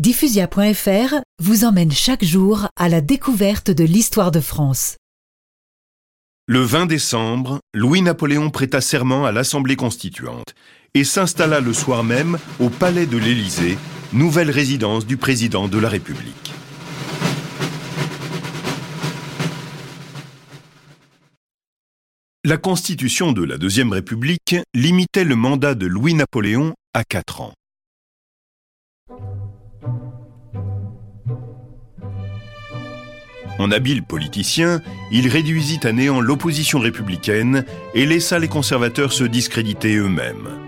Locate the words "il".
35.10-35.28